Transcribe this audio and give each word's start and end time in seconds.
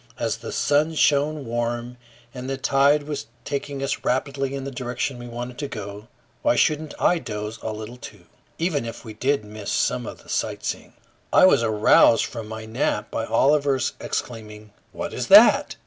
As 0.17 0.37
the 0.37 0.51
sun 0.51 0.95
shone 0.95 1.45
warm 1.45 1.97
and 2.33 2.49
the 2.49 2.57
tide 2.57 3.03
was 3.03 3.27
taking 3.45 3.83
us 3.83 4.03
rapidly 4.03 4.55
in 4.55 4.63
the 4.63 4.71
direction 4.71 5.19
we 5.19 5.27
wanted 5.27 5.59
to 5.59 5.67
go, 5.67 6.07
why 6.41 6.55
shouldn't 6.55 6.95
I 6.99 7.19
doze 7.19 7.59
a 7.61 7.71
little 7.71 7.97
too, 7.97 8.25
even 8.57 8.83
if 8.85 9.05
we 9.05 9.13
did 9.13 9.45
miss 9.45 9.71
some 9.71 10.07
of 10.07 10.23
the 10.23 10.27
sightseeing? 10.27 10.93
I 11.31 11.45
was 11.45 11.61
aroused 11.61 12.25
from 12.25 12.47
my 12.47 12.65
nap 12.65 13.11
by 13.11 13.25
Oliver's 13.25 13.93
exclaiming, 13.99 14.73
"What 14.91 15.13
is 15.13 15.27
that?" 15.27 15.75